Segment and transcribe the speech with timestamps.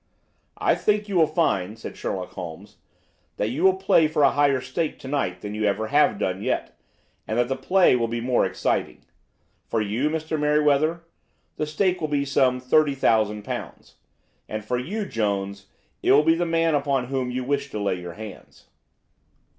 [0.57, 2.77] "I think you will find," said Sherlock Holmes,
[3.37, 6.41] "that you will play for a higher stake to night than you have ever done
[6.41, 6.75] yet,
[7.27, 9.05] and that the play will be more exciting.
[9.67, 10.39] For you, Mr.
[10.39, 11.01] Merryweather,
[11.57, 13.47] the stake will be some £ 30,000;
[14.49, 15.67] and for you, Jones,
[16.01, 18.69] it will be the man upon whom you wish to lay your hands."